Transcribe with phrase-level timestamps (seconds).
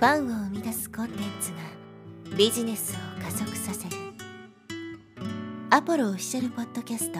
[0.00, 3.96] ファンを生み出すコンテンツがビジネスを加速させる
[5.68, 7.18] アポロオフィシャルポッドキャスト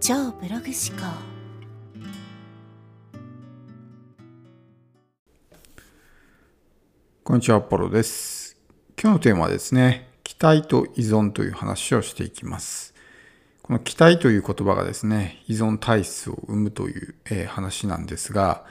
[0.00, 1.06] 超ブログ思考
[7.22, 8.56] こんにちは、アポロです。
[9.00, 12.92] 今日のテーマはですね、期待と依存という話をしていきます。
[13.62, 18.64] この期待という言葉がですね、依存体質を生むという、えー話なんですが、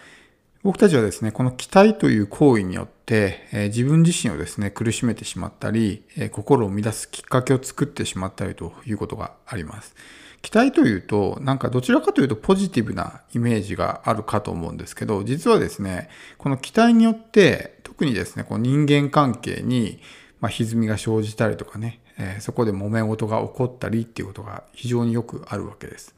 [0.66, 9.93] 僕たちはですね、この期待という行為によって、え自分自身をですね、苦しめてしまったり、え心を乱すきっかけを作ってしまったりということがあります。
[10.41, 16.09] 期待というと、なんかどちらかというとポジティブなイメージがあるかと思うんですけど、実はですね、
[16.40, 19.99] この期待によって、特にですね、こう人間関係に、
[20.40, 26.16] ま、歪みが生じたりとかね、えそこで揉め事が起こったりっていうことが非常によくあるわけです。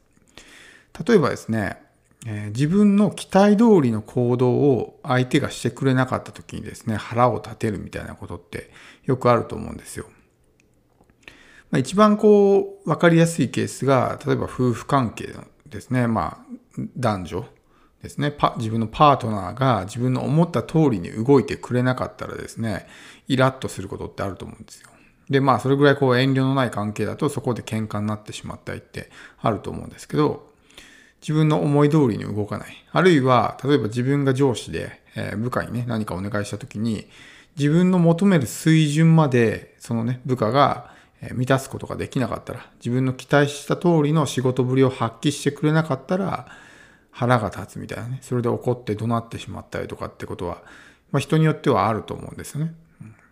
[1.06, 1.86] 例えばですね、
[2.26, 8.70] えー自分の期待通りの行動を相手がしてくれなかった時にですね、腹を立てるみたいなことって
[9.04, 10.06] よくあると思うんですよ。
[11.70, 15.34] まあ、一番こう、わかりやすいケースが、例えば夫婦関係
[15.66, 16.06] ですね。
[16.06, 17.44] まあ、男女
[18.02, 18.34] ですね。
[18.56, 22.86] 自分のパートナーが自分の思った通りに動いてくれなかったらですね、
[23.26, 24.88] イラッとすることってあると思うんですよ。
[25.28, 30.47] で、まあ、それぐらいこう遠慮のない関係だとそこで喧嘩になってしまったりってあると思うんですけど、
[31.20, 32.84] 自分の思い通りに動かない。
[32.92, 37.08] あるいは、例えば自分が上司で、え部下にね、何かお願いしたときに、
[37.58, 40.90] 自分の求める水準まで、そのね、部下が
[41.32, 46.46] 満たすことができなかったら、自分の期待した通りの仕事ぶりを発揮してくれなかったら、
[47.10, 50.62] 腹が立つみたいなね、それで怒って怒鳴ってしまったりとかってことは、
[51.10, 52.74] まあ、人によってはあると思うんですよね。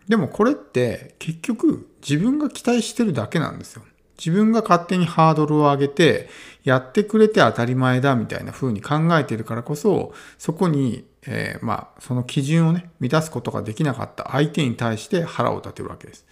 [0.07, 3.83] でもこれって結局自分が期待してるだけなんですよ。
[4.17, 6.29] 自分が勝手にハードルを上げて、
[6.63, 16.25] やってくれて当たり前だみたいな風に考えているからこそ、そこに、えーまあ、その基準をね、満たすことができなかった相手に対して腹を立てるわけです。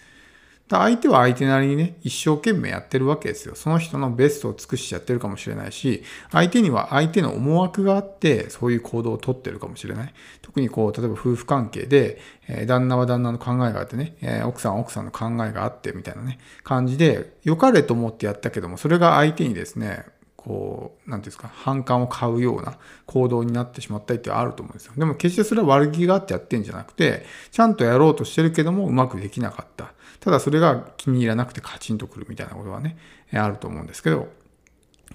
[0.68, 3.54] 相手は相手なりにね、一生懸命やってるわけですよ。
[3.54, 10.12] その人のベストを尽くしちゃってるかもしれないし、相手には相手の思惑があって、そういう行動をとってるかもしれない。
[10.42, 20.04] 特にこう、例えば夫婦関係で、えー旦那は旦那の考えがあってね、えー奥さんは奥さんの考えがあって、みたいなね、感じで、良かれと思ってやったけども、それが相手にですね、
[20.46, 24.92] こう、なんていうんですか、反感を買うような行動になってしまったりってあると思うんですよ。
[24.96, 29.92] でも決してそれは悪気があってやってんじゃなくて、ちゃんとやろうとしてるけどもうまくできなかった。
[30.20, 32.96] ただそれが気に入らなくてカチンとくるみたいなことはね、
[33.32, 34.28] あると思うんですけど、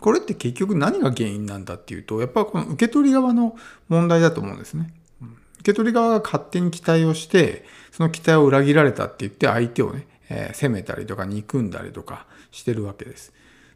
[0.02, 3.56] これって結局何が原因なんだっていうと、やっぱこの受け取り側の
[3.88, 4.94] 問題だと思うんですね。
[5.59, 13.31] 受け取り側が勝手に期待をして、その期待を裏切られたって言って相手をね、えー責めたりとか憎んだりとかしてるわけです。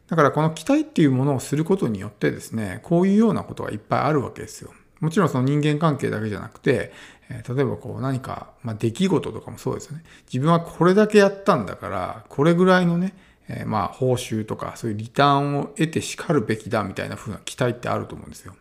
[0.08, 4.72] だからこの期待っていうものをすることによってですね、こういうようなことがいっぱいあるわけですよ。
[5.00, 6.92] もちろんその人間関係だけじゃなくて、
[7.28, 10.04] え例えばこう何か、まあ、出来事とかもそうですよね。
[10.32, 13.14] 自分はこれだけやったんだから、これぐらいのね、
[13.48, 18.54] えーまあ報酬とかそういうリターンを得て叱るべきだみたいな風な期待ってあると思うんですよ。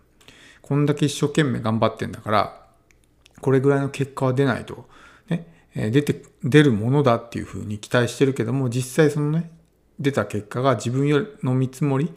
[0.62, 2.62] こんだけ一生懸命頑張ってんだから、
[3.42, 4.88] これぐらいの結果は出ないと、
[5.30, 9.52] ね、えー出て、出るものだっていうふうに期待してるけども、実際そのね、
[10.00, 12.14] 出た結果が自分よりの見積もり、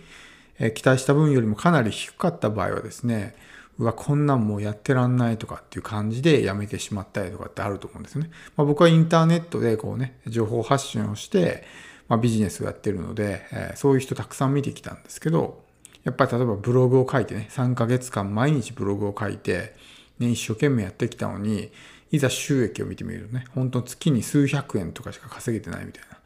[0.58, 3.34] え期待した分よりもかなり低かった場合はですね、
[3.78, 8.30] うわ、こんなんもうやってらんないとかっていう感じでやめてしまったりとかってあると思うんですね。
[8.56, 11.64] まあ、僕はインターネットでこうね、情報発信をして、
[12.08, 15.62] まあ、ビジネスをやってるので、えそういう人たくさん見てきたんですけど、
[16.02, 19.74] やっぱり例えばブログを書いてね、3ヶ月間毎日ブログを書いて、
[20.18, 21.70] ね、一生懸命やってきたのに、
[22.10, 26.17] いざ収益を見てみるとね、本当月に数百円とかしか稼げてないみたいな。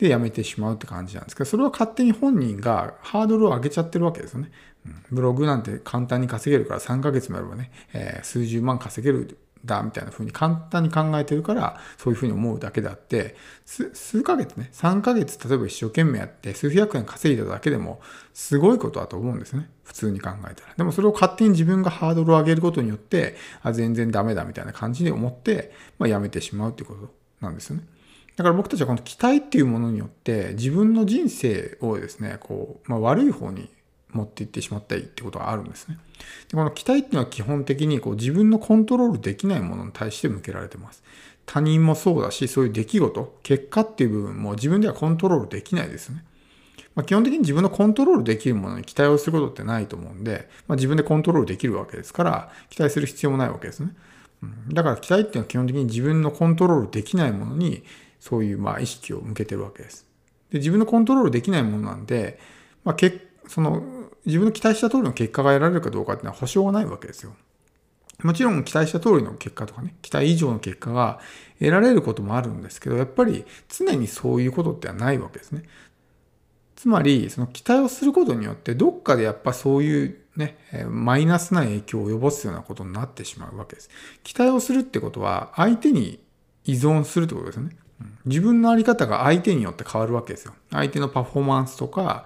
[0.00, 4.50] で、やめてしまうって感じなんですけど、それは勝手に本人がハードルを上げちゃってるわけですよね。
[5.10, 18.00] ブログなんて簡単に稼げるから3ヶ月もやればね、えー数十万稼げるだみたいな風に簡単に考えてるから、そういう風に思うだけであって、数ヶ月ね、3ヶ月例えば一生懸命やって数百円稼いだだけでも、
[18.32, 19.68] すごいことだと思うんですね。
[19.84, 20.74] 普通に考えたら。
[20.78, 27.84] でもそれを勝手に自分がハードルを上げることによって、あ、全然ダメだみたいな感じで思って、まあ、やめてしまうってことなんですよね。
[28.40, 33.68] だから僕たちはこの期待っていうものによって自分の人生をですね、こう、まあ、悪い方に
[34.14, 35.98] 持っていってしまったりってことがあるんですね。
[36.48, 41.02] でこの期待っていうのは基本的にこう自分のコントロールできないものに対して向けられてます。
[41.44, 46.24] 他人もそうだし、そういう出来事、結果っていう部分も自分ではコントロールできないですね。
[46.94, 53.94] まあ、基本的に自分のコントロールできるものに期待をすることってないと思うんで、まあ、自分でコントロールできるわけですから、期待する必要もないわけですね。
[54.42, 57.82] うん、だから期待っていうのは基本的に自分のコントロールできないものに、
[58.20, 60.06] そういうまあ意識を向けてるわけです。
[60.50, 62.38] で、自分のコントロールできないものなんで、
[62.84, 63.82] まあ、けその、
[64.26, 67.34] 自分の期待した通りの結果が得られるかどうかっていうのは保証がないわけですよ。
[68.22, 71.20] もちろん期待した通りの結果とかね、期待以上の結果が
[71.58, 75.62] 得られることもあるんですけど、やっぱり常にそういうことってはないわけですね。
[76.76, 80.58] つまり、その期待をすることによって、どっかでやっぱそういうね、
[80.88, 83.90] マイナスな影響を及ぼすようなことになってしまうわけです。
[84.22, 86.22] 期待をするってことは、相手に
[86.64, 87.76] 依存するってことですよね。
[88.26, 90.54] 自分のあり方が相手によって変わるわけですよ。
[90.70, 92.24] 相手のパフォーマンスとか、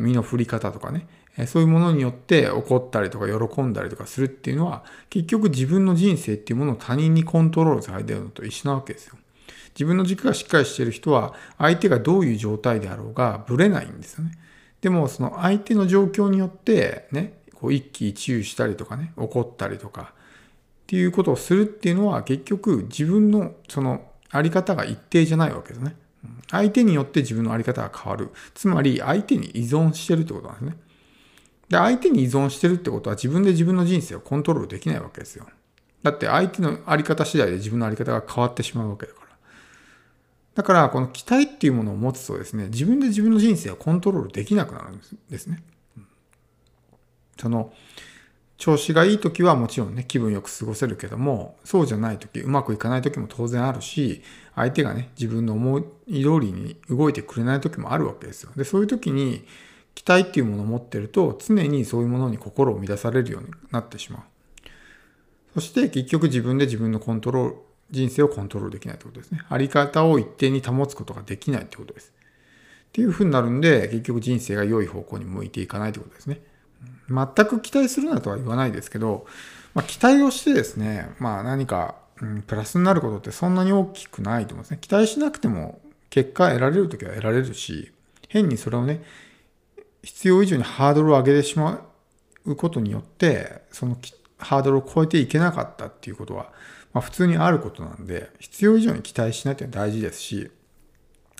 [0.00, 1.06] 身の振り方とかね、
[1.46, 9.16] そういうものによって怒ったりとか喜んだりとかするっていうのは、結局自分の人生っていうものを他人にコントロールされてるのと一緒なわけですよ。
[9.74, 14.32] 自分の軸がしっかりしてる人は、相手がどういう状態であろうが、ぶれないんですよね。
[14.80, 25.96] でも、その相手の状況によって、ね、こう一喜一憂したりとかね、怒ったりとか、っていうことをするっていうのは、結局自分のそのあり方が一定じゃないわけですね。
[26.50, 28.30] 相手によって自分のあり方が変わる。
[28.54, 30.76] つまり、相手に依存してるってことなんですね。
[31.68, 35.46] で、相手に依存してるってことは自分で自分の人生をコントロールできないわけですよ。
[36.02, 39.28] だって相手のあり方次第で自分のあり方が変わってしまうわけだから。
[40.54, 45.62] だから、この期待っていうものを持つとですね、自分で自分の人生をコントロールできなくなるんですね。
[47.38, 47.72] その、
[48.58, 54.20] 調子がいい時はもちろんね、気分よく過ごせるけども、そうじゃない時、うまくいかない時も当然あるし、
[54.56, 58.50] 相手がね、自分の思い通りに動いてくれない時もあるわけですよ。
[58.56, 59.44] で、そういう時に、
[59.94, 64.22] 期待っていうものを持ってると、常にそういうものに心を乱されるようになってしまう。
[65.54, 67.56] そして結局自分で自分のコントロール、
[67.90, 69.40] 人生をコントロールできないってことですね。
[69.48, 72.12] あり方を一定に保つことができないってことです。
[72.88, 76.40] っていうふうになるんで、結局人生が良い方向に向いていかないってことですね。
[77.08, 79.26] 全く期待するなとは言わないですけど、
[79.74, 84.78] まあ、期待をしてですね、まあ何か、うん、プラスになることってそんなに大きくないと思うんですね。
[84.80, 87.92] 期待しなくても結果得られるときは得られるし、
[88.28, 89.02] 変にそれをね、
[90.02, 91.84] 必要以上にハードルを上げてしま
[92.44, 93.96] うことによって、その
[94.38, 96.52] ハードルを超えていけなかったっていうことは、
[96.92, 100.50] まあ、普通にあることなんで、必要以上に期待しないというのは大事ですし、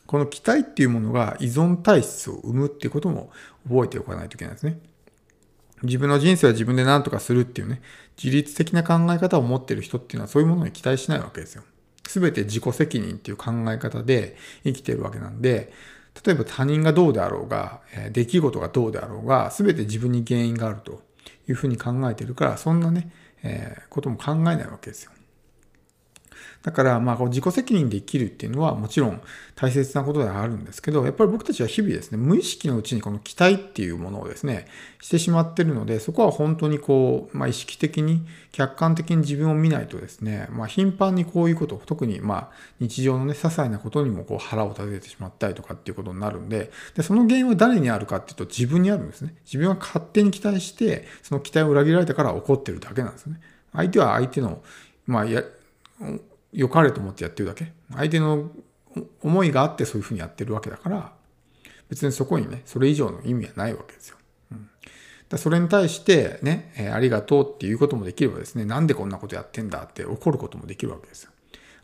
[0.06, 3.30] この期待っていうものが依存体質を生むっていうことも
[3.68, 4.78] 覚えておかないといけないですね。
[5.82, 7.80] 自分の人生は自分で何とかするっていうね、
[8.22, 11.62] 自律的な考え方を持ってる人っていうのはそういうものに期待しないわけですよ。
[12.06, 15.72] すべて自己責任っていう考え方で生きてるわけなんで、
[16.24, 17.80] 例えば他人がどうであろうが、
[18.12, 21.02] 出来事がどうであろうが、すべて自分に原因があると
[21.48, 23.10] いうふうに考えてるから、そんなね、
[23.42, 25.12] えー、ことも考えないわけですよ。
[26.62, 29.20] だから、まあ、自己責任で生きるっていうのはもちろん
[29.54, 34.66] 大切なことではあるんですけど、やっぱり僕たちは日々ですね、無意識のうちにこの期待っていうものをですね、
[35.00, 42.50] してしまってるので、そこは本当にこう、まあ、意識的に、客観的に自分を見ないとですね、まあ、頻繁にこういうこと、特にまあ、
[42.80, 49.34] 日常のね、些細なことにもこう腹を立ててしまったりとかっていうことになるんで、で、その原因は誰にあるかっていうと自分にあるんですね。
[49.44, 53.40] 自分は勝手に期待して、その期待を裏切られたから怒ってるだけなんですね。
[53.72, 54.62] 相手は相手の、
[55.06, 55.42] まあ、や、
[56.52, 57.72] 良かれと思ってやってるだけ。
[57.94, 58.50] 相手の
[59.22, 61.12] 思いがあってそういうふうにやってるわけだから、
[61.88, 64.16] 別にそこにね、それ以上の意味はないわけですよ。
[64.52, 64.68] うん、
[65.28, 71.30] だそれに対してね、えー、ありがとうっていうこともできればですね、なんでこんなことやってんだって怒ることもできるわけですよ。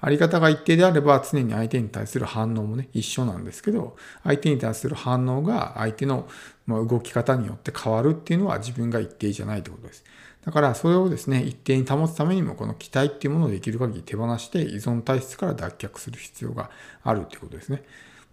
[0.01, 6.29] あり方が一定であれば常に相手に対する反応もね、一緒なんですけど、相手に対する反応が相手の
[6.69, 10.05] 動き方によって変わるっていうのは自分が一定じゃないってことです。
[10.45, 16.71] だからそれをですね、一定に保つためにもこの期待っていうものをできる限り手放して依存体質から脱却する必要が
[17.03, 17.83] あるっていうことですね。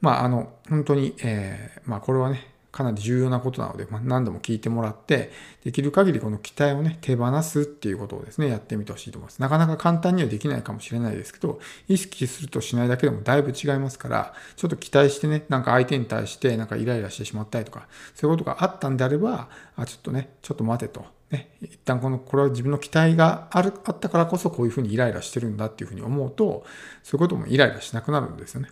[0.01, 5.31] まああの、本当に、えー、まあこれはね、かなり重要なことなので、まあ、何度も聞いてもらって、
[5.63, 9.41] できる限りこの期待をね、手放すっていうことをですね、やってみてほしいと思います。
[9.41, 21.20] なかなか簡単にはできないかもしれないですけど、意識するとしないだけでもだいぶ違いますから、ちょっと期待してね、なんか相手に対してなんかイライラしてしまったりとか、そういうことがあったんであれば、あ、ちょっとね、ちょっと待てと。
[21.31, 26.65] ね、一旦この、これは自分の期待がある、あったからこそこういうふうにイライラしてるんだっていうふうに思うと、
[27.03, 28.69] そういうこともイライラしなくなるんですよね。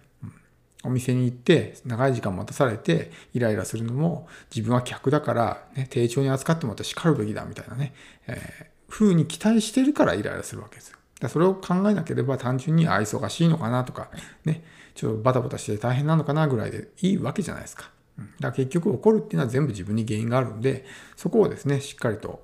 [0.83, 7.93] お店に行って長い時間待たされてイライラするのも自分は客だから、ね、丁重に扱ってもらって叱るべきだみたいなね、
[8.27, 10.97] えー、風に期待してるからイライラするわけですよ。
[11.19, 14.09] だそれを考えなければ単純にあ忙しいのかなとか、
[14.45, 14.63] ね、
[14.95, 17.91] ちょっとバタバタして大変なのかなぐらいでいいわけじゃないですか。
[18.19, 20.85] だから結局怒るっていうのは全部自分に原因があるんで、
[21.15, 22.43] そこをですね、しっかりと、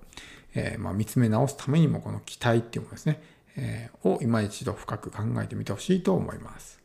[0.53, 3.21] えー、まあ、見つめ直すためにもこの期待っていうものですね、
[3.57, 6.84] えー、を今一度深く考えてみてほしいと思います。